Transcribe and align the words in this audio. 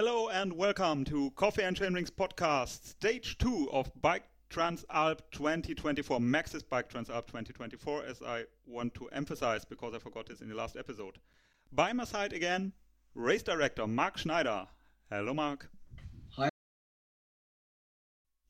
Hello 0.00 0.28
and 0.28 0.52
welcome 0.52 1.04
to 1.06 1.32
Coffee 1.32 1.64
and 1.64 1.76
Chainrings 1.76 2.12
podcast, 2.12 2.86
stage 2.86 3.36
two 3.36 3.68
of 3.72 3.90
Bike 4.00 4.22
Transalp 4.48 5.18
2024, 5.32 6.20
Maxxis 6.20 6.62
Bike 6.62 6.88
Transalp 6.88 7.26
2024, 7.26 8.04
as 8.04 8.22
I 8.22 8.44
want 8.64 8.94
to 8.94 9.08
emphasize 9.08 9.64
because 9.64 9.94
I 9.96 9.98
forgot 9.98 10.28
this 10.28 10.40
in 10.40 10.50
the 10.50 10.54
last 10.54 10.76
episode. 10.76 11.18
By 11.72 11.92
my 11.92 12.04
side 12.04 12.32
again, 12.32 12.74
race 13.16 13.42
director 13.42 13.88
Mark 13.88 14.18
Schneider. 14.18 14.68
Hello, 15.10 15.34
Mark. 15.34 15.68
Hi. 16.36 16.48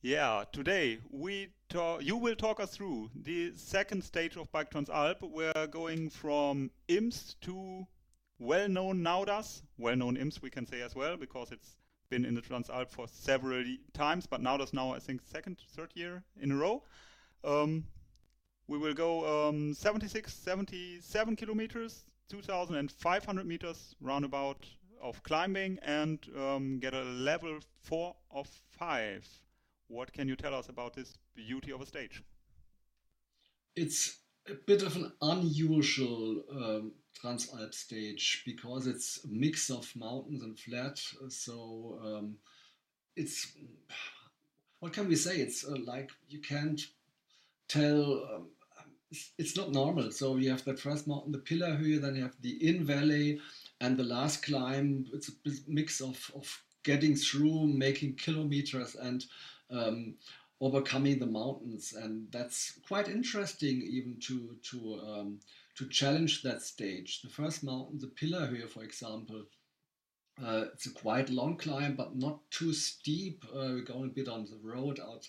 Yeah, 0.03 0.43
today 0.51 0.99
we 1.09 1.47
talk, 1.67 2.03
you 2.03 2.15
will 2.15 2.35
talk 2.35 2.59
us 2.59 2.75
through 2.75 3.09
the 3.15 3.53
second 3.55 4.03
stage 4.03 4.37
of 4.37 4.51
Bike 4.51 4.69
Transalp. 4.69 5.23
We're 5.23 5.65
going 5.65 6.11
from 6.11 6.69
Imst 6.87 7.41
to 7.41 7.87
well-known 8.39 9.03
Nauders, 9.03 9.61
well-known 9.77 10.17
Imst 10.17 10.41
we 10.41 10.49
can 10.49 10.65
say 10.65 10.81
as 10.81 10.95
well 10.95 11.17
because 11.17 11.51
it's 11.51 11.75
been 12.09 12.25
in 12.25 12.33
the 12.33 12.41
Transalp 12.41 12.89
for 12.89 13.07
several 13.07 13.63
times, 13.93 14.25
but 14.25 14.41
Nauders 14.41 14.73
now 14.73 14.93
I 14.93 14.99
think 14.99 15.21
second, 15.23 15.57
third 15.75 15.91
year 15.93 16.23
in 16.41 16.51
a 16.51 16.55
row. 16.55 16.83
Um, 17.43 17.85
we 18.67 18.77
will 18.77 18.93
go 18.93 19.49
um, 19.49 19.73
76, 19.73 20.33
77 20.33 21.35
kilometers, 21.35 22.05
2,500 22.29 23.45
meters 23.45 23.95
roundabout 24.01 24.65
of 25.01 25.21
climbing 25.23 25.79
and 25.81 26.19
um, 26.37 26.79
get 26.79 26.93
a 26.93 27.03
level 27.03 27.59
4 27.83 28.15
of 28.31 28.47
5. 28.77 29.27
What 29.87 30.13
can 30.13 30.27
you 30.27 30.35
tell 30.35 30.53
us 30.53 30.69
about 30.69 30.93
this 30.93 31.17
beauty 31.35 31.71
of 31.71 31.81
a 31.81 31.85
stage? 31.85 32.23
It's 33.75 34.19
a 34.47 34.53
bit 34.65 34.83
of 34.83 34.95
an 34.95 35.11
unusual 35.21 36.43
um, 36.51 36.91
Transalp 37.21 37.73
stage 37.73 38.43
because 38.45 38.87
it's 38.87 39.23
a 39.25 39.27
mix 39.27 39.69
of 39.69 39.93
mountains 39.95 40.43
and 40.43 40.57
flat. 40.57 40.99
So 41.29 41.99
um, 42.03 42.35
it's 43.15 43.53
what 44.79 44.93
can 44.93 45.07
we 45.07 45.15
say? 45.15 45.37
It's 45.37 45.65
uh, 45.65 45.75
like 45.85 46.11
you 46.29 46.39
can't 46.39 46.81
tell. 47.67 48.23
Um, 48.33 48.47
it's, 49.37 49.57
not 49.57 49.71
normal. 49.71 50.11
So 50.11 50.37
you 50.37 50.51
have 50.51 50.63
the 50.63 50.77
first 50.77 51.07
mountain, 51.07 51.31
the 51.31 51.39
Pillerhöhe, 51.39 51.99
then 51.99 52.15
you 52.15 52.21
have 52.21 52.35
the 52.41 52.51
Inn 52.57 52.85
Valley, 52.85 53.39
and 53.81 53.97
the 53.97 54.03
last 54.03 54.45
climb. 54.45 55.07
It's 55.13 55.29
a 55.29 55.33
mix 55.67 55.99
of 55.99 56.31
of 56.35 56.61
getting 56.83 57.15
through, 57.15 57.67
making 57.67 58.15
kilometers, 58.15 58.95
and 58.95 59.25
um, 59.71 60.15
overcoming 60.61 61.19
the 61.19 61.25
mountains, 61.25 61.93
and 61.93 62.27
that's 62.31 62.79
quite 62.87 63.07
interesting 63.07 63.81
even 63.81 64.17
to 64.19 64.57
to 64.71 64.99
um, 65.07 65.39
to 65.75 65.87
challenge 65.87 66.41
that 66.43 66.61
stage. 66.61 67.21
The 67.21 67.29
first 67.29 67.63
mountain, 67.63 67.99
the 67.99 68.07
Pillerhöhe, 68.07 68.67
for 68.69 68.83
example, 68.83 69.45
uh, 70.43 70.65
it's 70.73 70.85
a 70.85 70.91
quite 70.91 71.29
long 71.29 71.57
climb, 71.57 71.95
but 71.95 72.15
not 72.15 72.39
too 72.51 72.73
steep. 72.73 73.45
Uh, 73.53 73.73
we're 73.73 73.81
going 73.81 74.09
a 74.09 74.13
bit 74.13 74.27
on 74.27 74.45
the 74.45 74.59
road 74.61 74.99
out 74.99 75.27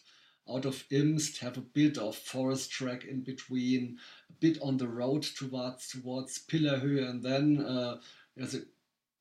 out 0.48 0.64
of 0.64 0.84
Imst, 0.91 1.39
have 1.39 1.59
a 1.59 1.61
bit 1.61 1.97
of 1.97 2.17
forest 2.17 2.70
track 2.70 3.05
in 3.05 3.20
between, 3.20 3.98
a 4.31 4.33
bit 4.41 4.59
on 4.61 4.77
the 4.78 4.89
road 4.89 5.22
towards 5.22 5.89
towards 5.89 6.44
Pillerhöhe, 6.47 7.09
and 7.09 7.22
then 7.22 7.65
uh, 7.65 7.98
there's 8.37 8.55
a 8.55 8.62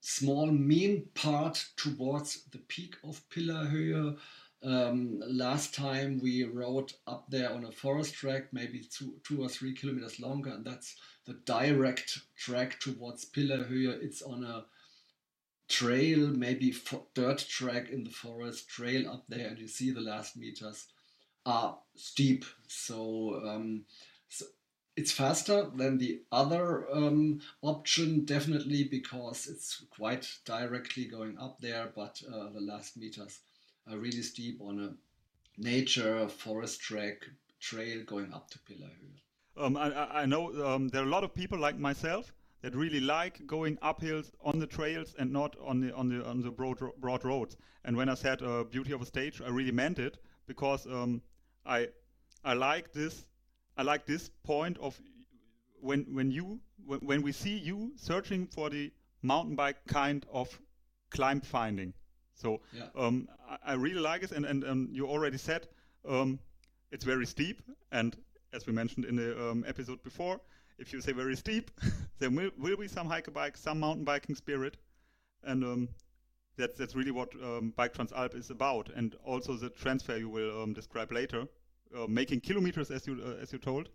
small 0.01 0.47
mean 0.47 1.07
part 1.13 1.63
towards 1.75 2.45
the 2.45 2.57
peak 2.57 2.95
of 3.03 3.21
Pillerhöhe. 3.29 4.17
Um, 4.61 5.23
last 5.25 5.73
time 5.73 6.19
we 6.21 6.43
rode 6.43 6.91
up 7.07 7.25
there 7.29 7.51
on 7.53 7.63
a 7.63 7.71
forest 7.71 8.13
track, 8.13 8.51
maybe 8.51 8.81
two, 8.81 9.13
two 9.23 9.41
or 9.41 9.47
three 9.47 9.73
kilometers 9.73 10.19
longer, 10.19 10.49
and 10.49 10.65
that's 10.65 10.95
the 11.25 11.33
direct 11.45 12.19
track 12.35 12.79
towards 12.79 13.25
Pillerhöhe. 13.25 14.03
It's 14.03 14.21
on 14.21 14.43
a 14.43 14.65
trail, 15.69 16.27
maybe 16.27 16.75
dirt 17.13 17.45
track 17.47 17.89
in 17.89 18.03
the 18.03 18.09
forest, 18.09 18.67
trail 18.67 19.09
up 19.09 19.23
there, 19.29 19.47
and 19.47 19.59
you 19.59 19.67
see 19.67 19.91
the 19.91 20.01
last 20.01 20.35
meters 20.35 20.87
are 21.45 21.77
steep. 21.95 22.43
So, 22.67 23.41
um, 23.45 23.85
so 24.27 24.45
it's 24.97 25.13
faster 25.13 25.69
than 25.73 25.99
the 25.99 26.21
other 26.33 26.91
um, 26.93 27.39
option, 27.61 28.25
definitely 28.25 28.83
because 28.83 29.47
it's 29.47 29.85
quite 29.89 30.27
directly 30.43 31.05
going 31.05 31.37
up 31.37 31.61
there, 31.61 31.93
but 31.95 32.21
uh, 32.27 32.49
the 32.49 32.59
last 32.59 32.97
meters 32.97 33.39
really 33.97 34.21
steep 34.21 34.61
on 34.61 34.79
a 34.79 35.61
nature 35.61 36.27
forest 36.27 36.81
track 36.81 37.25
trail 37.59 38.03
going 38.05 38.33
up 38.33 38.49
to 38.49 38.59
Pillerhöhe. 38.59 39.19
Um, 39.57 39.75
I, 39.75 40.21
I 40.21 40.25
know 40.25 40.65
um, 40.65 40.87
there 40.89 41.01
are 41.01 41.05
a 41.05 41.09
lot 41.09 41.23
of 41.23 41.33
people 41.33 41.59
like 41.59 41.77
myself 41.77 42.31
that 42.61 42.75
really 42.75 42.99
like 42.99 43.45
going 43.45 43.77
up 43.81 44.01
hills 44.01 44.31
on 44.43 44.59
the 44.59 44.67
trails 44.67 45.15
and 45.19 45.31
not 45.31 45.55
on 45.61 45.79
the 45.81 45.93
on 45.95 46.09
the 46.09 46.25
on 46.25 46.41
the 46.41 46.51
broad 46.51 46.79
broad 46.99 47.23
roads. 47.25 47.57
And 47.85 47.95
when 47.95 48.09
I 48.09 48.15
said 48.15 48.41
uh, 48.41 48.63
beauty 48.63 48.93
of 48.93 49.01
a 49.01 49.05
stage, 49.05 49.41
I 49.41 49.49
really 49.49 49.71
meant 49.71 49.99
it 49.99 50.17
because 50.47 50.85
um, 50.87 51.21
I 51.65 51.89
I 52.43 52.53
like 52.53 52.93
this 52.93 53.25
I 53.77 53.83
like 53.83 54.05
this 54.05 54.29
point 54.43 54.77
of 54.79 54.99
when 55.81 56.05
when 56.13 56.31
you 56.31 56.59
when, 56.85 56.99
when 56.99 57.21
we 57.21 57.31
see 57.31 57.57
you 57.57 57.93
searching 57.95 58.47
for 58.47 58.69
the 58.69 58.91
mountain 59.21 59.55
bike 59.55 59.85
kind 59.87 60.25
of 60.31 60.59
climb 61.09 61.41
finding. 61.41 61.93
So 62.39 62.61
yeah. 62.71 62.83
um, 62.95 63.27
I, 63.49 63.71
I, 63.71 63.73
really 63.73 63.99
like 63.99 64.23
it, 64.23 64.31
and 64.31 64.45
and 64.45 64.63
um, 64.63 64.89
you 64.91 65.07
already 65.07 65.37
said 65.37 65.67
um, 66.07 66.39
it's 66.91 67.03
very 67.03 67.25
steep, 67.25 67.61
and 67.91 68.15
as 68.53 68.65
we 68.65 68.73
mentioned 68.73 69.05
in 69.05 69.15
the 69.17 69.49
um, 69.49 69.65
episode 69.67 70.01
before, 70.03 70.39
if 70.77 70.93
you 70.93 71.01
say 71.01 71.11
very 71.11 71.35
steep, 71.35 71.69
there 72.19 72.29
will, 72.29 72.51
will, 72.57 72.77
be 72.77 72.87
some 72.87 73.07
hiker 73.07 73.31
bike, 73.31 73.57
some 73.57 73.79
mountain 73.79 74.05
biking 74.05 74.35
spirit, 74.35 74.77
and 75.43 75.63
um, 75.63 75.89
that's 76.57 76.77
that's 76.77 76.95
really 76.95 77.11
what 77.11 77.29
um, 77.43 77.73
Bike 77.75 77.93
Transalp 77.93 78.35
is 78.35 78.49
about, 78.51 78.89
and 78.95 79.15
also 79.25 79.57
the 79.57 79.69
transfer 79.69 80.15
you 80.15 80.29
will 80.29 80.65
describe 80.73 81.11
later, 81.11 81.45
uh, 81.93 82.07
making 82.07 82.39
kilometers 82.39 82.89
as 82.89 83.05
you 83.05 83.21
uh, 83.21 83.41
as 83.41 83.51
you 83.51 83.59
told. 83.59 83.89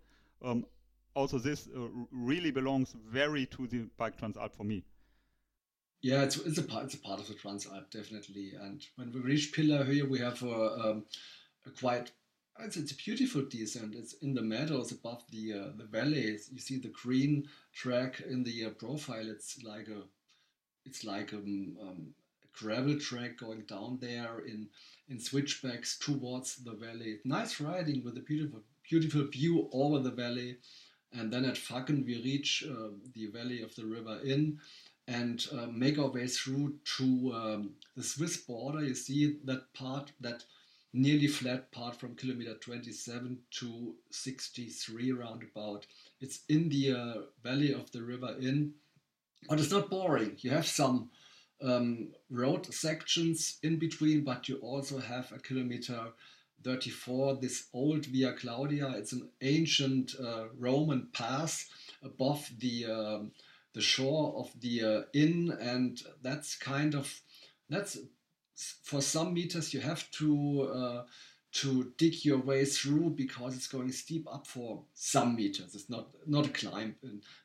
also, 1.15 1.39
this 1.39 1.67
uh, 1.75 1.87
really 2.11 2.51
belongs 2.51 2.93
very 3.09 3.45
to 3.45 3.65
the 3.67 3.87
Bike 3.97 4.17
Transalp 4.17 4.53
for 4.53 4.65
me. 4.65 4.83
Yeah, 6.01 6.23
it's, 6.23 6.37
it's 6.37 6.57
a 6.59 6.63
part 6.63 6.85
it's 6.85 6.93
a 6.93 6.99
part 6.99 7.19
of 7.19 7.27
the 7.27 7.33
Transalp 7.33 7.89
definitely. 7.89 8.53
And 8.59 8.85
when 8.95 9.11
we 9.11 9.19
reach 9.21 9.53
Pillerhöhe, 9.53 10.07
we 10.07 10.19
have 10.19 10.41
a, 10.43 10.89
um, 10.89 11.05
a 11.65 11.71
quite 11.71 12.11
it's, 12.59 12.77
it's 12.77 12.91
a 12.91 12.95
beautiful 12.95 13.43
descent. 13.43 13.95
It's 13.95 14.13
in 14.13 14.33
the 14.33 14.41
meadows 14.41 14.91
above 14.91 15.23
the 15.31 15.53
uh, 15.53 15.71
the 15.77 15.85
valleys. 15.85 16.49
You 16.51 16.59
see 16.59 16.77
the 16.77 16.93
green 17.03 17.47
track 17.73 18.21
in 18.21 18.43
the 18.43 18.65
uh, 18.65 18.69
profile. 18.71 19.27
It's 19.29 19.63
like 19.63 19.87
a 19.87 20.03
it's 20.85 21.03
like 21.03 21.33
a, 21.33 21.37
um, 21.37 21.77
um, 21.81 22.13
a 22.43 22.47
gravel 22.57 22.99
track 22.99 23.37
going 23.37 23.61
down 23.61 23.97
there 23.99 24.39
in 24.45 24.69
in 25.09 25.19
switchbacks 25.19 25.97
towards 25.97 26.57
the 26.57 26.73
valley. 26.73 27.19
Nice 27.25 27.59
riding 27.59 28.03
with 28.03 28.17
a 28.17 28.21
beautiful 28.21 28.61
beautiful 28.89 29.25
view 29.27 29.69
over 29.73 29.99
the 29.99 30.11
valley. 30.11 30.57
And 31.13 31.31
then 31.31 31.45
at 31.45 31.55
Faggen 31.55 32.05
we 32.05 32.21
reach 32.21 32.63
uh, 32.69 32.89
the 33.13 33.27
valley 33.27 33.61
of 33.61 33.73
the 33.75 33.85
river 33.85 34.19
Inn 34.25 34.59
and 35.07 35.47
uh, 35.51 35.67
make 35.67 35.99
our 35.99 36.09
way 36.09 36.27
through 36.27 36.75
to 36.97 37.31
um, 37.33 37.69
the 37.95 38.03
Swiss 38.03 38.37
border. 38.37 38.83
You 38.83 38.95
see 38.95 39.37
that 39.45 39.73
part, 39.73 40.11
that 40.21 40.43
nearly 40.93 41.27
flat 41.27 41.71
part 41.71 41.99
from 41.99 42.15
kilometer 42.15 42.55
27 42.55 43.37
to 43.51 43.95
63 44.09 45.11
roundabout. 45.11 45.85
It's 46.21 46.41
in 46.49 46.69
the 46.69 46.93
uh, 46.93 47.21
valley 47.43 47.73
of 47.73 47.91
the 47.91 48.01
River 48.01 48.35
Inn, 48.39 48.73
but 49.47 49.59
it's 49.59 49.71
not 49.71 49.89
boring. 49.89 50.37
You 50.39 50.51
have 50.51 50.65
some 50.65 51.09
um, 51.61 52.09
road 52.29 52.73
sections 52.73 53.57
in 53.61 53.77
between, 53.77 54.23
but 54.23 54.47
you 54.49 54.55
also 54.57 54.99
have 54.99 55.31
a 55.31 55.39
kilometer 55.39 55.99
34, 56.63 57.35
this 57.41 57.67
old 57.73 58.05
Via 58.07 58.33
Claudia. 58.33 58.89
It's 58.97 59.13
an 59.13 59.29
ancient 59.41 60.15
uh, 60.19 60.45
Roman 60.57 61.09
pass 61.13 61.69
above 62.03 62.49
the 62.57 62.85
um, 62.85 63.31
the 63.75 63.81
shore 63.81 64.33
of 64.37 64.49
the 64.61 64.83
uh, 64.83 65.01
Inn, 65.13 65.55
and 65.59 66.01
that's 66.23 66.55
kind 66.55 66.95
of 66.95 67.21
that's 67.69 67.99
for 68.83 69.01
some 69.01 69.33
meters 69.33 69.73
you 69.73 69.81
have 69.81 70.09
to 70.11 70.61
uh, 70.73 71.03
to 71.51 71.91
dig 71.97 72.23
your 72.23 72.37
way 72.37 72.63
through 72.63 73.09
because 73.09 73.55
it's 73.55 73.67
going 73.67 73.91
steep 73.91 74.27
up 74.33 74.47
for 74.47 74.81
some 74.93 75.35
meters. 75.35 75.75
It's 75.75 75.89
not 75.89 76.07
not 76.25 76.47
a 76.47 76.49
climb, 76.49 76.95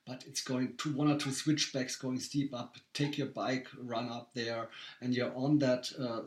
but 0.07 0.25
it's 0.27 0.43
going 0.43 0.77
to 0.79 0.93
one 0.93 1.11
or 1.11 1.19
two 1.19 1.33
switchbacks 1.33 1.97
going 1.97 2.21
steep 2.21 2.55
up. 2.55 2.77
Take 2.95 3.19
your 3.19 3.29
bike, 3.29 3.67
run 3.77 4.09
up 4.09 4.31
there, 4.33 4.69
and 5.01 5.15
you're 5.15 5.35
on 5.37 5.59
that. 5.59 5.93
Uh, 5.99 6.23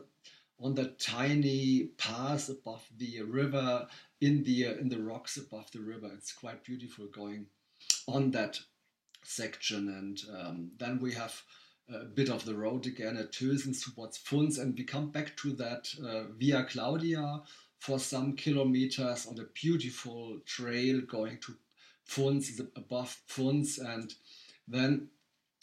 on 0.60 0.72
that 0.76 1.00
tiny 1.00 1.88
pass 1.98 2.48
above 2.48 2.88
the 2.96 3.20
river 3.22 3.88
in 4.20 4.44
the 4.44 4.68
uh, 4.68 4.74
in 4.74 4.88
the 4.88 5.02
rocks 5.02 5.36
above 5.36 5.68
the 5.72 5.80
river 5.80 6.08
it's 6.14 6.32
quite 6.32 6.62
beautiful 6.62 7.06
going 7.06 7.44
on 8.06 8.30
that 8.30 8.60
section. 9.26 9.88
And 9.88 10.20
um, 10.38 10.70
then 10.78 11.00
we 11.00 11.12
have 11.12 11.42
a 11.92 12.04
bit 12.04 12.30
of 12.30 12.44
the 12.44 12.54
road 12.54 12.86
again 12.86 13.16
at 13.16 13.32
Tösens 13.32 13.84
towards 13.84 14.18
Pfunds, 14.18 14.58
and 14.58 14.76
we 14.76 14.84
come 14.84 15.10
back 15.10 15.36
to 15.38 15.52
that 15.54 15.88
uh, 16.02 16.32
Via 16.38 16.64
Claudia 16.64 17.42
for 17.78 17.98
some 17.98 18.34
kilometers 18.34 19.26
on 19.26 19.38
a 19.38 19.44
beautiful 19.52 20.38
trail 20.46 21.02
going 21.02 21.38
to 21.40 21.54
Pfunds, 22.08 22.60
above 22.76 23.16
Pfunds, 23.28 23.78
and 23.78 24.14
then 24.66 25.08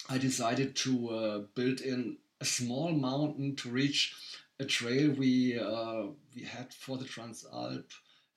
I 0.09 0.17
decided 0.17 0.75
to 0.77 1.09
uh, 1.09 1.39
build 1.55 1.81
in 1.81 2.17
a 2.39 2.45
small 2.45 2.91
mountain 2.91 3.55
to 3.57 3.69
reach 3.69 4.15
a 4.59 4.65
trail 4.65 5.11
we 5.11 5.59
uh, 5.59 6.07
we 6.35 6.43
had 6.43 6.73
for 6.73 6.97
the 6.97 7.05
Transalp 7.05 7.85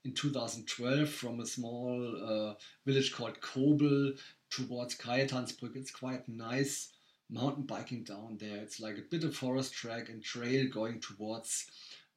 in 0.05 0.13
2012 0.13 1.09
from 1.09 1.41
a 1.41 1.47
small 1.47 2.17
uh, 2.23 2.55
village 2.87 3.13
called 3.13 3.41
Kobel 3.41 4.13
towards 4.55 4.97
Cajetanbrücke. 4.97 5.77
It's 5.77 5.91
quite 5.91 6.29
nice 6.29 6.93
mountain 7.31 7.65
biking 7.65 8.05
down 8.05 8.39
there. 8.39 8.59
It's 8.59 8.81
like 8.81 8.99
a 8.99 9.11
bit 9.11 9.25
of 9.25 9.37
forest 9.37 9.73
track 9.73 10.09
and 10.09 10.23
trail 10.23 10.69
going 10.69 11.01
towards 11.01 11.67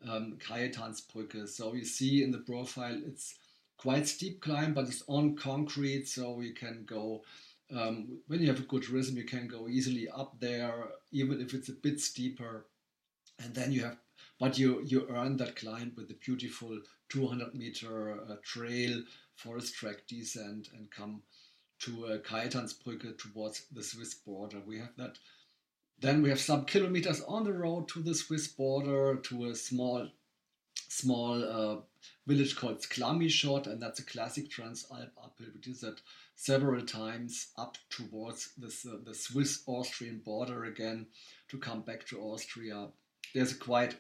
um, 0.08 0.38
Cajetanbrücke. 0.40 1.48
So 1.48 1.74
you 1.74 1.86
see 1.86 2.24
in 2.24 2.32
the 2.32 2.40
profile, 2.40 3.00
it's 3.06 3.36
quite 3.78 4.08
steep 4.08 4.42
climb, 4.42 4.74
but 4.74 4.86
it's 4.88 5.04
on 5.08 5.36
concrete, 5.36 6.08
so 6.08 6.42
you 6.42 6.54
can 6.54 6.84
go. 6.86 7.24
Um, 7.76 8.20
when 8.28 8.40
you 8.40 8.48
have 8.48 8.60
a 8.60 8.64
good 8.64 8.88
rhythm, 8.90 9.18
you 9.18 9.26
can 9.26 9.48
go 9.48 9.68
easily 9.68 10.08
up 10.08 10.40
there, 10.40 10.74
even 11.12 11.42
if 11.42 11.54
it's 11.54 11.70
a 11.70 11.74
bit 11.74 12.00
steeper. 12.00 12.66
And 13.40 13.54
then 13.54 13.72
you 13.72 13.84
have, 13.84 13.98
but 14.40 14.58
you 14.58 14.82
you 14.84 15.06
earn 15.10 15.38
that 15.38 15.58
climb 15.58 15.92
with 15.96 16.08
the 16.08 16.16
beautiful 16.16 16.80
200 17.10 17.54
meter 17.54 18.20
uh, 18.22 18.36
trail, 18.44 19.04
forest 19.36 19.76
track 19.76 20.08
descent, 20.08 20.70
and 20.74 20.90
come 20.90 21.22
to 21.80 22.06
uh, 22.06 22.18
Cajetanbrücke 22.20 23.18
towards 23.18 23.66
the 23.72 23.84
Swiss 23.84 24.14
border. 24.14 24.60
We 24.66 24.80
have 24.80 24.96
that. 24.98 25.18
Then 26.00 26.22
we 26.22 26.30
have 26.30 26.40
some 26.40 26.66
kilometers 26.66 27.22
on 27.22 27.44
the 27.44 27.54
road 27.54 27.88
to 27.90 28.02
the 28.02 28.14
Swiss 28.14 28.48
border 28.48 29.16
to 29.16 29.46
a 29.46 29.56
small, 29.56 30.08
small 30.88 31.44
uh, 31.44 31.78
village 32.28 32.56
called 32.56 32.82
Sklamischot, 32.82 33.66
and 33.68 33.82
that's 33.82 34.00
a 34.00 34.06
classic 34.06 34.50
Transalp 34.50 35.10
uphill. 35.24 35.48
We 35.54 35.62
did 35.62 35.80
that 35.82 36.02
several 36.36 36.86
times 36.86 37.48
up 37.58 37.78
towards 37.90 38.52
this, 38.58 38.86
uh, 38.86 38.98
the 39.04 39.16
Swiss-Austrian 39.16 40.20
border 40.20 40.66
again 40.66 41.08
to 41.50 41.58
come 41.58 41.82
back 41.82 42.06
to 42.08 42.22
Austria. 42.22 42.90
There's 43.34 43.54
a 43.54 43.58
quite 43.58 43.96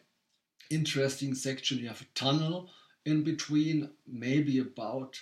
interesting 0.69 1.33
section. 1.33 1.79
You 1.79 1.87
have 1.87 2.01
a 2.01 2.13
tunnel 2.13 2.69
in 3.05 3.23
between, 3.23 3.89
maybe 4.05 4.59
about 4.59 5.19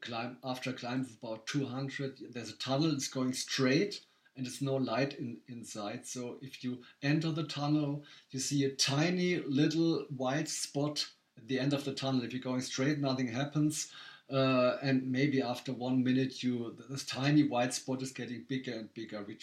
climb 0.00 0.36
after 0.44 0.70
a 0.70 0.72
climb 0.72 1.00
of 1.00 1.10
about 1.22 1.46
200 1.46 2.18
there's 2.32 2.50
a 2.50 2.56
tunnel 2.56 2.92
it's 2.92 3.08
going 3.08 3.32
straight 3.32 4.00
and 4.36 4.46
there's 4.46 4.62
no 4.62 4.76
light 4.76 5.18
in, 5.18 5.38
inside. 5.48 6.06
So 6.06 6.38
if 6.40 6.62
you 6.64 6.78
enter 7.02 7.30
the 7.30 7.44
tunnel 7.44 8.04
you 8.30 8.40
see 8.40 8.64
a 8.64 8.70
tiny 8.70 9.40
little 9.40 10.06
white 10.16 10.48
spot 10.48 11.06
at 11.36 11.48
the 11.48 11.58
end 11.58 11.72
of 11.72 11.84
the 11.84 11.92
tunnel. 11.92 12.22
If 12.22 12.32
you're 12.32 12.42
going 12.42 12.62
straight 12.62 12.98
nothing 12.98 13.28
happens. 13.28 13.92
Uh, 14.32 14.76
and 14.80 15.10
maybe 15.10 15.42
after 15.42 15.72
one 15.72 16.04
minute 16.04 16.42
you 16.42 16.76
this 16.88 17.04
tiny 17.04 17.42
white 17.42 17.74
spot 17.74 18.00
is 18.00 18.12
getting 18.12 18.44
bigger 18.48 18.72
and 18.72 18.94
bigger. 18.94 19.24
We 19.26 19.38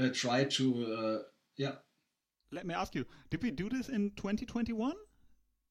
uh, 0.00 0.10
try 0.12 0.44
to 0.44 0.94
uh, 0.94 1.18
yeah. 1.56 1.72
Let 2.52 2.66
me 2.66 2.74
ask 2.74 2.94
you 2.94 3.06
did 3.30 3.42
we 3.42 3.50
do 3.50 3.68
this 3.68 3.88
in 3.88 4.10
2021 4.16 4.92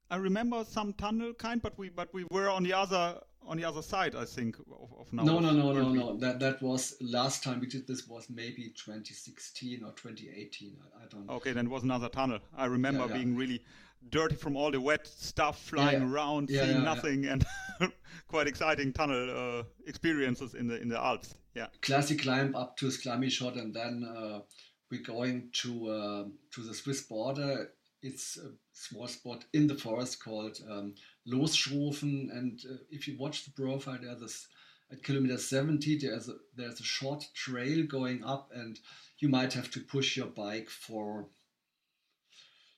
I 0.09 0.15
remember 0.15 0.63
some 0.63 0.93
tunnel 0.93 1.33
kind, 1.33 1.61
but 1.61 1.77
we 1.77 1.89
but 1.89 2.13
we 2.13 2.25
were 2.31 2.49
on 2.49 2.63
the 2.63 2.73
other 2.73 3.19
on 3.45 3.57
the 3.57 3.63
other 3.63 3.81
side, 3.81 4.15
I 4.15 4.25
think, 4.25 4.57
of, 4.59 4.93
of 4.99 5.13
now. 5.13 5.23
No, 5.23 5.39
no, 5.39 5.51
no, 5.51 5.71
no, 5.71 5.89
no. 5.89 6.17
That 6.17 6.39
that 6.39 6.61
was 6.61 6.95
last 7.01 7.43
time 7.43 7.59
we 7.59 7.67
did 7.67 7.87
this 7.87 8.07
was 8.07 8.29
maybe 8.29 8.73
2016 8.75 9.83
or 9.83 9.91
2018. 9.91 10.77
I, 10.79 11.03
I 11.03 11.07
don't. 11.07 11.25
know. 11.25 11.33
Okay, 11.35 11.53
then 11.53 11.67
it 11.67 11.69
was 11.69 11.83
another 11.83 12.09
tunnel. 12.09 12.39
I 12.55 12.65
remember 12.65 13.01
yeah, 13.01 13.07
yeah. 13.07 13.13
being 13.13 13.35
really 13.35 13.61
dirty 14.09 14.35
from 14.35 14.55
all 14.55 14.71
the 14.71 14.79
wet 14.79 15.07
stuff 15.07 15.61
flying 15.61 16.01
yeah, 16.01 16.11
around, 16.11 16.49
seeing 16.49 16.83
nothing, 16.83 17.25
and 17.25 17.45
quite 18.27 18.47
exciting 18.47 18.93
tunnel 18.93 19.59
uh, 19.59 19.63
experiences 19.85 20.53
in 20.53 20.67
the 20.67 20.81
in 20.81 20.89
the 20.89 20.97
Alps. 20.97 21.35
Yeah. 21.55 21.67
Classic 21.81 22.21
climb 22.21 22.55
up 22.55 22.77
to 22.77 22.87
Sklamischot, 22.87 23.57
and 23.57 23.73
then 23.73 24.03
uh, 24.03 24.39
we're 24.91 25.01
going 25.01 25.49
to 25.53 25.89
uh, 25.89 26.23
to 26.51 26.61
the 26.61 26.73
Swiss 26.73 27.01
border. 27.01 27.71
It's 28.07 28.37
a 28.37 28.51
small 28.71 29.07
spot 29.07 29.43
in 29.53 29.67
the 29.67 29.75
forest 29.75 30.23
called 30.23 30.57
um, 30.69 30.95
Losschrofen. 31.27 32.31
And 32.31 32.59
uh, 32.69 32.77
if 32.89 33.07
you 33.07 33.17
watch 33.17 33.43
the 33.43 33.51
profile, 33.51 33.99
there's 34.01 34.21
this, 34.21 34.47
at 34.91 35.03
kilometer 35.03 35.37
70, 35.37 35.97
there's 35.99 36.29
a, 36.29 36.35
there's 36.55 36.79
a 36.79 36.83
short 36.83 37.25
trail 37.33 37.85
going 37.85 38.23
up, 38.23 38.49
and 38.55 38.79
you 39.19 39.27
might 39.27 39.51
have 39.53 39.69
to 39.71 39.81
push 39.81 40.15
your 40.15 40.27
bike 40.27 40.69
for, 40.69 41.27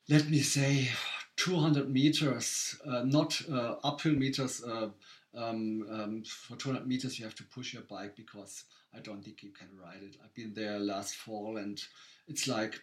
let 0.09 0.27
me 0.29 0.39
say, 0.39 0.89
200 1.35 1.89
meters, 1.89 2.75
uh, 2.85 3.03
not 3.03 3.39
uh, 3.51 3.75
uphill 3.83 4.15
meters. 4.15 4.63
Uh, 4.63 4.89
um, 5.37 5.85
um, 5.91 6.23
for 6.25 6.55
200 6.55 6.87
meters, 6.87 7.19
you 7.19 7.25
have 7.25 7.35
to 7.35 7.43
push 7.43 7.73
your 7.75 7.83
bike 7.83 8.15
because 8.15 8.63
I 8.95 8.99
don't 8.99 9.23
think 9.23 9.43
you 9.43 9.51
can 9.51 9.69
ride 9.79 10.01
it. 10.01 10.17
I've 10.23 10.33
been 10.33 10.53
there 10.55 10.79
last 10.79 11.15
fall, 11.15 11.57
and 11.57 11.79
it's 12.27 12.47
like 12.47 12.81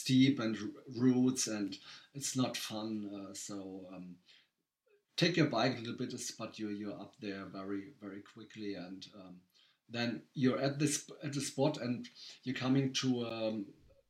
steep 0.00 0.40
and 0.40 0.56
roots, 0.96 1.46
and 1.46 1.76
it's 2.14 2.36
not 2.36 2.56
fun. 2.56 2.90
Uh, 3.14 3.34
so 3.34 3.56
um, 3.92 4.16
take 5.16 5.36
your 5.36 5.46
bike 5.46 5.76
a 5.76 5.80
little 5.80 5.96
bit, 5.96 6.14
but 6.38 6.58
you're 6.58 6.76
you're 6.80 7.00
up 7.00 7.14
there 7.20 7.44
very 7.46 7.94
very 8.00 8.22
quickly, 8.34 8.74
and 8.74 9.06
um, 9.14 9.36
then 9.88 10.22
you're 10.34 10.60
at 10.60 10.78
this 10.78 11.10
at 11.22 11.32
the 11.32 11.40
spot, 11.40 11.78
and 11.78 12.08
you're 12.44 12.62
coming 12.64 12.92
to 12.92 13.26
um, 13.26 13.66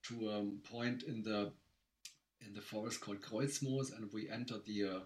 to 0.08 0.30
a 0.30 0.68
point 0.68 1.02
in 1.04 1.22
the 1.22 1.52
in 2.44 2.52
the 2.54 2.60
forest 2.60 3.00
called 3.00 3.22
Kreuzmoos, 3.22 3.96
and 3.96 4.12
we 4.12 4.28
enter 4.28 4.56
the 4.66 4.84
uh, 4.84 5.00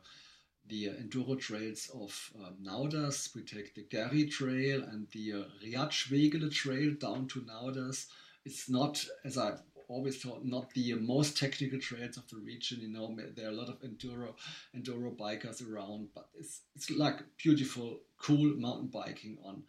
the 0.66 0.90
uh, 0.90 0.92
enduro 1.02 1.38
trails 1.38 1.90
of 1.94 2.32
um, 2.38 2.56
Nauders. 2.62 3.34
We 3.34 3.42
take 3.42 3.74
the 3.74 3.86
Gerry 3.90 4.26
Trail 4.26 4.82
and 4.82 5.08
the 5.12 5.32
uh, 5.32 5.44
Riatschwegele 5.64 6.52
Trail 6.52 6.94
down 6.94 7.28
to 7.28 7.40
Nauders. 7.40 8.06
It's 8.44 8.70
not, 8.70 9.04
as 9.24 9.36
I 9.36 9.52
always 9.90 10.22
thought 10.22 10.44
not 10.44 10.72
the 10.74 10.94
most 10.94 11.36
technical 11.36 11.78
trails 11.80 12.16
of 12.16 12.28
the 12.28 12.36
region. 12.36 12.80
You 12.80 12.88
know, 12.88 13.16
there 13.36 13.46
are 13.46 13.50
a 13.50 13.54
lot 13.54 13.68
of 13.68 13.80
enduro 13.82 14.34
enduro 14.76 15.16
bikers 15.16 15.66
around, 15.68 16.08
but 16.14 16.28
it's 16.38 16.62
it's 16.76 16.90
like 16.90 17.18
beautiful, 17.36 18.00
cool 18.18 18.54
mountain 18.56 18.88
biking 18.88 19.38
on. 19.44 19.64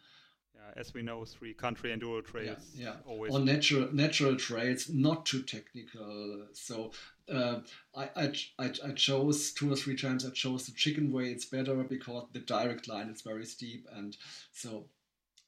Yeah, 0.54 0.80
as 0.80 0.94
we 0.94 1.02
know, 1.02 1.24
three 1.24 1.54
country 1.54 1.90
enduro 1.90 2.24
trails. 2.24 2.58
Yeah, 2.74 2.84
yeah. 2.84 2.96
always 3.06 3.34
on 3.34 3.44
natural 3.44 3.92
natural 3.92 4.36
trails, 4.36 4.88
not 4.88 5.26
too 5.26 5.42
technical. 5.42 6.46
So 6.52 6.92
uh, 7.32 7.60
I, 7.96 8.08
I, 8.58 8.72
I 8.84 8.90
chose 8.94 9.52
two 9.52 9.72
or 9.72 9.76
three 9.76 9.96
times. 9.96 10.24
I 10.24 10.30
chose 10.30 10.66
the 10.66 10.72
chicken 10.72 11.12
way. 11.12 11.30
It's 11.30 11.46
better 11.46 11.74
because 11.82 12.26
the 12.32 12.40
direct 12.40 12.88
line 12.88 13.08
is 13.08 13.22
very 13.22 13.44
steep, 13.44 13.86
and 13.92 14.16
so. 14.52 14.86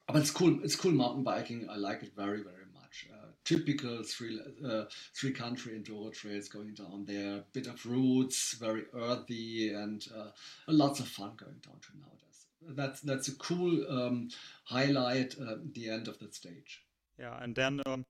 But 0.06 0.16
it's 0.16 0.30
cool. 0.30 0.62
It's 0.62 0.76
cool 0.76 0.92
mountain 0.92 1.22
biking. 1.24 1.66
I 1.70 1.76
like 1.76 2.02
it 2.02 2.12
very 2.14 2.42
very 2.42 2.63
much. 2.94 3.10
Uh, 3.12 3.26
typical 3.44 4.02
three 4.02 4.40
uh, 4.66 4.84
three 5.14 5.32
country 5.32 5.78
enduro 5.78 6.12
trails 6.12 6.48
going 6.48 6.74
down 6.74 7.04
there. 7.06 7.44
Bit 7.52 7.66
of 7.66 7.84
roots, 7.86 8.54
very 8.54 8.84
earthy, 8.94 9.72
and 9.72 10.06
uh, 10.16 10.30
lots 10.68 11.00
of 11.00 11.08
fun 11.08 11.32
going 11.36 11.60
down 11.64 11.76
to 11.80 11.92
Nauders. 11.92 12.76
That's 12.76 13.00
that's 13.00 13.28
a 13.28 13.34
cool 13.36 13.84
um, 13.90 14.28
highlight 14.64 15.34
at 15.38 15.74
the 15.74 15.90
end 15.90 16.08
of 16.08 16.18
that 16.18 16.34
stage. 16.34 16.82
Yeah, 17.18 17.36
and 17.42 17.54
then 17.54 17.80
um, 17.86 18.04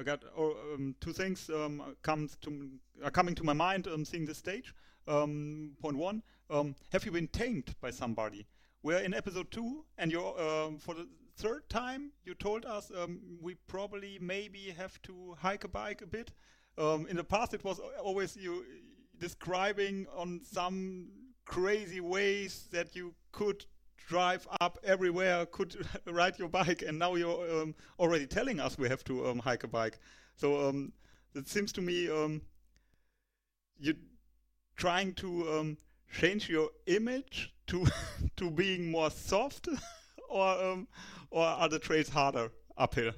I 0.00 0.04
got 0.04 0.22
oh, 0.36 0.56
um, 0.74 0.94
two 1.00 1.12
things 1.12 1.50
um, 1.50 1.96
comes 2.02 2.36
to 2.42 2.70
are 3.04 3.10
coming 3.10 3.34
to 3.36 3.44
my 3.44 3.52
mind 3.52 3.86
um, 3.86 4.04
seeing 4.04 4.26
this 4.26 4.38
stage. 4.38 4.74
Um, 5.06 5.72
point 5.80 5.96
one: 5.96 6.22
um, 6.50 6.74
Have 6.92 7.04
you 7.04 7.12
been 7.12 7.28
tamed 7.28 7.74
by 7.80 7.90
somebody? 7.90 8.46
We're 8.82 9.00
in 9.00 9.12
episode 9.12 9.50
two, 9.50 9.84
and 9.98 10.12
you're 10.12 10.40
um, 10.40 10.78
for 10.78 10.94
the 10.94 11.08
third 11.38 11.68
time 11.68 12.10
you 12.24 12.34
told 12.34 12.64
us 12.64 12.90
um, 13.00 13.20
we 13.40 13.54
probably 13.68 14.18
maybe 14.20 14.74
have 14.76 15.00
to 15.02 15.36
hike 15.40 15.64
a 15.64 15.68
bike 15.68 16.02
a 16.02 16.06
bit. 16.06 16.32
Um, 16.76 17.06
in 17.08 17.16
the 17.16 17.24
past, 17.24 17.54
it 17.54 17.64
was 17.64 17.80
always 18.02 18.36
you 18.36 18.64
describing 19.18 20.06
on 20.16 20.40
some 20.44 21.08
crazy 21.44 22.00
ways 22.00 22.68
that 22.72 22.94
you 22.94 23.14
could 23.32 23.64
drive 24.08 24.46
up 24.60 24.78
everywhere, 24.84 25.46
could 25.46 25.76
ride 26.06 26.38
your 26.38 26.48
bike, 26.48 26.82
and 26.82 26.98
now 26.98 27.14
you're 27.14 27.62
um, 27.62 27.74
already 27.98 28.26
telling 28.26 28.58
us 28.58 28.76
we 28.76 28.88
have 28.88 29.04
to 29.04 29.26
um, 29.28 29.38
hike 29.38 29.64
a 29.64 29.68
bike. 29.68 29.98
So 30.36 30.68
um, 30.68 30.92
it 31.34 31.48
seems 31.48 31.72
to 31.72 31.80
me 31.80 32.10
um, 32.10 32.42
you're 33.78 33.94
trying 34.76 35.14
to 35.14 35.76
change 36.12 36.48
your 36.48 36.70
image 36.86 37.52
to 37.68 37.86
to 38.36 38.50
being 38.50 38.90
more 38.90 39.10
soft, 39.10 39.68
or 40.28 40.64
um, 40.64 40.88
or 41.30 41.44
are 41.44 41.68
the 41.68 41.78
trails 41.78 42.08
harder 42.08 42.50
uphill? 42.76 43.12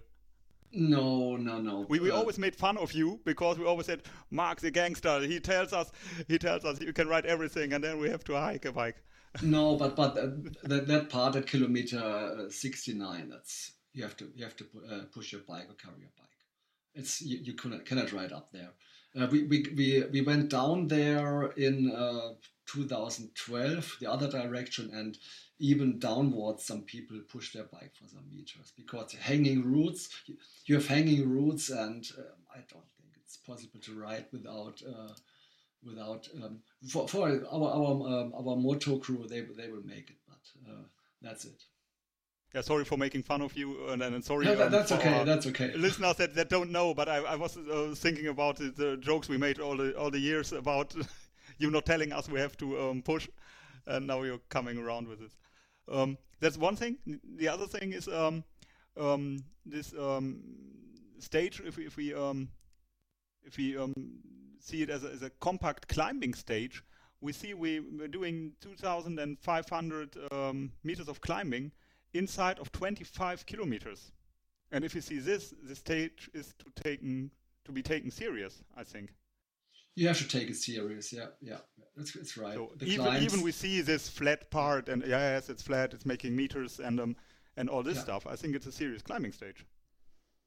No, 0.73 1.37
no, 1.37 1.61
no. 1.61 1.87
We, 1.89 1.99
we 1.99 2.11
uh, 2.11 2.17
always 2.17 2.39
made 2.39 2.55
fun 2.55 2.77
of 2.79 2.93
you 2.93 3.21
because 3.25 3.59
we 3.59 3.67
always 3.67 3.87
said 3.87 4.03
Mark 4.31 4.61
the 4.61 4.71
gangster. 4.71 5.21
He 5.21 5.41
tells 5.41 5.73
us 5.73 5.91
he 6.29 6.39
tells 6.39 6.65
us 6.65 6.81
you 6.81 6.93
can 6.93 7.09
ride 7.09 7.27
everything, 7.27 7.73
and 7.73 7.83
then 7.83 7.99
we 7.99 8.09
have 8.09 8.23
to 8.25 8.35
hike 8.35 8.65
a 8.65 8.73
bike. 8.73 9.03
no, 9.43 9.77
but 9.77 9.97
but 9.97 10.17
uh, 10.17 10.29
that 10.65 10.87
that 10.87 11.09
part 11.09 11.37
at 11.37 11.47
kilometer 11.47 11.99
uh, 11.99 12.51
sixty 12.51 12.95
nine, 12.95 13.29
that's 13.31 13.73
you 13.93 14.03
have 14.03 14.17
to 14.19 14.31
you 14.35 14.45
have 14.45 14.57
to 14.57 14.65
uh, 14.91 15.01
push 15.13 15.33
your 15.33 15.43
bike 15.43 15.67
or 15.69 15.75
carry 15.75 16.01
your 16.01 16.11
bike. 16.17 16.29
It's 16.95 17.21
you, 17.21 17.39
you 17.43 17.55
cannot 17.55 17.85
cannot 17.85 18.13
ride 18.13 18.33
up 18.33 18.53
there. 18.53 18.71
Uh, 19.19 19.27
we, 19.31 19.43
we 19.45 19.67
we 19.77 20.05
we 20.13 20.21
went 20.23 20.51
down 20.51 20.87
there 20.87 21.47
in 21.53 21.91
uh, 21.91 22.31
2012, 22.73 23.97
the 24.01 24.11
other 24.11 24.31
direction, 24.31 24.91
and 24.93 25.19
even 25.59 25.99
downwards, 25.99 26.65
some 26.65 26.83
people 26.83 27.21
push 27.29 27.53
their 27.53 27.65
bike 27.65 27.93
for 27.95 28.09
some 28.09 28.29
meters 28.31 28.73
because 28.77 29.13
hanging 29.13 29.63
roots, 29.63 30.09
you 30.67 30.75
have 30.77 30.87
hanging 30.87 31.29
roots, 31.29 31.71
and 31.71 32.07
uh, 32.19 32.23
I 32.53 32.59
don't 32.73 32.91
think 32.97 33.13
it's 33.23 33.37
possible 33.37 33.81
to 33.81 34.01
ride 34.01 34.27
without 34.33 34.81
uh, 34.87 35.13
without 35.85 36.29
um, 36.43 36.61
for, 36.89 37.09
for 37.09 37.29
our 37.29 37.71
our 37.71 38.21
um, 38.21 38.33
our 38.35 38.57
moto 38.57 38.99
crew 38.99 39.27
they 39.29 39.41
they 39.41 39.69
will 39.71 39.85
make 39.85 40.11
it, 40.11 40.19
but 40.29 40.71
uh, 40.71 40.85
that's 41.21 41.45
it. 41.45 41.63
Yeah, 42.55 42.63
sorry 42.63 42.85
for 42.85 42.97
making 42.97 43.23
fun 43.23 43.43
of 43.43 43.57
you, 43.57 43.89
and, 43.91 44.03
and 44.03 44.25
sorry. 44.25 44.45
No, 44.45 44.57
that, 44.57 44.67
um, 44.67 44.73
that's 44.73 44.91
okay. 44.93 45.23
That's 45.25 45.47
okay. 45.47 45.73
Listeners 45.77 46.17
that, 46.17 46.35
that 46.35 46.49
don't 46.49 46.73
know, 46.73 46.95
but 46.95 47.09
I, 47.09 47.19
I 47.19 47.37
was 47.37 47.57
uh, 47.57 47.95
thinking 47.95 48.27
about 48.27 48.57
the, 48.57 48.71
the 48.71 48.97
jokes 48.97 49.29
we 49.29 49.39
made 49.39 49.61
all 49.61 49.77
the 49.77 49.97
all 49.97 50.11
the 50.11 50.19
years 50.19 50.53
about 50.53 50.95
you 51.61 51.71
not 51.71 51.87
telling 51.87 52.13
us 52.13 52.29
we 52.29 52.41
have 52.41 52.57
to 52.59 52.81
um, 52.81 53.03
push, 53.03 53.29
and 53.87 54.07
now 54.07 54.23
you're 54.23 54.41
coming 54.49 54.79
around 54.79 55.09
with 55.09 55.21
it. 55.23 55.31
Um, 55.91 56.19
that's 56.41 56.57
one 56.57 56.77
thing. 56.77 56.97
The 57.37 57.49
other 57.49 57.67
thing 57.67 57.93
is 57.93 58.09
um, 58.09 58.45
um, 58.97 59.45
this 59.67 59.93
um, 59.99 60.41
stage. 61.19 61.61
If 61.65 61.77
we 61.77 61.87
if 61.87 61.97
we 61.97 62.15
if 63.45 63.57
we 63.57 63.77
see 64.61 64.83
it 64.83 64.91
as 64.91 65.05
a, 65.05 65.11
as 65.11 65.23
a 65.23 65.31
compact 65.41 65.89
climbing 65.89 66.35
stage, 66.35 66.83
we 67.21 67.33
see 67.33 67.55
we, 67.55 67.81
we're 67.81 68.09
doing 68.09 68.53
2,500 68.61 70.17
um, 70.33 70.73
meters 70.85 71.09
of 71.09 71.21
climbing 71.21 71.73
inside 72.15 72.59
of 72.59 72.73
25 72.73 73.47
kilometers. 73.47 74.13
And 74.73 74.85
if 74.85 74.95
you 74.95 75.01
see 75.01 75.19
this, 75.19 75.53
the 75.63 75.75
stage 75.75 76.31
is 76.33 76.55
to 76.59 76.83
taken 76.83 77.31
to 77.65 77.73
be 77.73 77.83
taken 77.83 78.11
serious. 78.11 78.63
I 78.77 78.85
think. 78.85 79.11
You 79.97 80.09
have 80.09 80.19
to 80.19 80.29
take 80.29 80.49
it 80.49 80.57
serious. 80.57 81.13
Yeah, 81.13 81.27
yeah, 81.41 81.59
that's, 81.97 82.13
that's 82.13 82.37
right. 82.37 82.55
So 82.55 82.73
The 82.77 82.87
even 82.87 83.23
even 83.23 83.43
we 83.43 83.53
see 83.53 83.81
this 83.81 84.09
flat 84.09 84.51
part, 84.51 84.89
and 84.89 85.05
yes, 85.07 85.49
it's 85.49 85.63
flat. 85.63 85.93
It's 85.93 86.07
making 86.07 86.37
meters 86.37 86.81
and 86.81 87.01
um 87.01 87.17
and 87.57 87.69
all 87.69 87.83
this 87.83 87.97
Yeah. 87.97 88.03
stuff. 88.05 88.27
I 88.27 88.37
think 88.37 88.55
it's 88.57 88.67
a 88.67 88.73
serious 88.73 89.03
climbing 89.03 89.33
stage. 89.33 89.67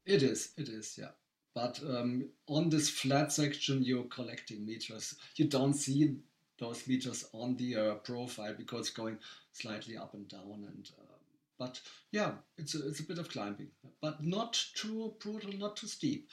It 0.06 0.24
is, 0.24 0.54
it 0.58 0.70
is, 0.70 0.98
yeah. 0.98 1.12
But 1.56 1.80
um, 1.84 2.30
on 2.48 2.70
this 2.70 2.90
flat 2.90 3.32
section, 3.32 3.84
you're 3.84 4.06
collecting 4.06 4.66
meters. 4.66 5.16
You 5.36 5.48
don't 5.48 5.74
see 5.76 6.16
those 6.58 6.88
meters 6.88 7.26
on 7.32 7.56
the 7.58 7.76
uh, 7.76 7.96
profile 7.96 8.56
because 8.58 8.88
it's 8.88 8.98
going 8.98 9.20
slightly 9.52 9.96
up 9.98 10.14
and 10.14 10.28
down. 10.28 10.66
And 10.68 10.90
uh, 11.00 11.16
but 11.60 11.80
yeah, 12.12 12.32
it's 12.58 12.74
a, 12.76 12.88
it's 12.88 13.02
a 13.02 13.04
bit 13.04 13.20
of 13.20 13.30
climbing, 13.30 13.68
but 14.02 14.24
not 14.24 14.66
too 14.74 15.14
brutal, 15.20 15.54
not 15.54 15.78
too 15.78 15.88
steep. 15.88 16.28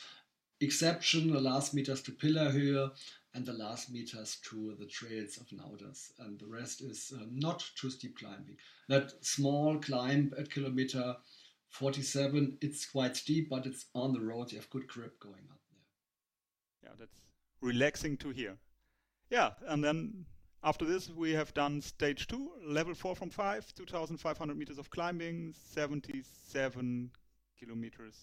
Exception 0.61 1.33
the 1.33 1.41
last 1.41 1.73
meters 1.73 2.03
to 2.03 2.13
Pillerhöhe 2.13 2.91
and 3.35 3.47
the 3.47 3.53
last 3.53 3.91
meters 3.91 4.39
to 4.51 4.75
the 4.79 4.87
trails 4.87 5.39
of 5.39 5.47
Nauders, 5.49 6.13
and 6.19 6.39
the 6.39 6.47
rest 6.47 6.83
is 6.83 7.13
uh, 7.17 7.25
not 7.31 7.65
too 7.77 7.91
steep 7.91 8.19
climbing. 8.19 8.57
That 8.89 9.25
small 9.25 9.79
climb 9.79 10.33
at 10.39 10.51
kilometer 10.51 11.17
47, 11.69 12.59
it's 12.61 12.85
quite 12.87 13.17
steep, 13.17 13.49
but 13.49 13.67
it's 13.67 13.87
on 13.95 14.13
the 14.13 14.21
road. 14.21 14.51
You 14.51 14.59
have 14.59 14.69
good 14.71 14.89
grip 14.89 15.19
going 15.21 15.47
up 15.51 15.61
there. 15.71 16.91
Yeah, 16.91 16.97
that's 16.99 17.21
relaxing 17.61 18.17
to 18.19 18.31
hear. 18.31 18.57
Yeah, 19.31 19.51
and 19.69 19.83
then 19.83 20.27
after 20.65 20.85
this 20.85 21.09
we 21.09 21.31
have 21.33 21.55
done 21.55 21.81
stage 21.81 22.27
two, 22.27 22.51
level 22.67 22.95
four 22.95 23.15
from 23.15 23.31
five, 23.31 23.73
2,500 23.77 24.59
meters 24.59 24.79
of 24.79 24.91
climbing, 24.91 25.55
77 25.55 27.11
kilometers 27.59 28.17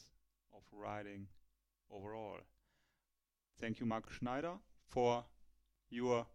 of 0.53 0.61
riding 0.73 1.27
overall. 1.91 2.37
Thank 3.59 3.79
you, 3.79 3.85
Mark 3.85 4.11
Schneider, 4.11 4.53
for 4.89 5.25
your 5.89 6.25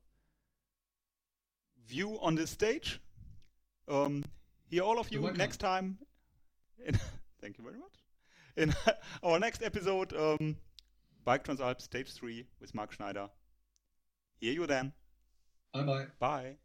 view 1.87 2.19
on 2.21 2.35
this 2.35 2.51
stage. 2.51 3.01
Um, 3.89 4.25
hear 4.69 4.83
all 4.83 4.99
of 4.99 5.11
You're 5.11 5.21
you 5.21 5.25
welcome. 5.25 5.39
next 5.39 5.59
time. 5.59 5.99
In 6.85 6.99
thank 7.41 7.59
you 7.59 7.65
very 7.65 7.79
much. 7.79 8.03
In 8.57 8.75
our 9.23 9.39
next 9.39 9.63
episode, 9.63 10.13
um, 10.15 10.57
Bike 11.25 11.45
Transalp 11.45 11.81
Stage 11.81 12.13
3 12.13 12.47
with 12.61 12.75
Mark 12.75 12.93
Schneider. 12.93 13.29
Hear 14.41 14.53
you 14.53 14.67
then. 14.67 14.93
Bye 15.73 15.83
bye. 15.83 16.07
Bye. 16.19 16.57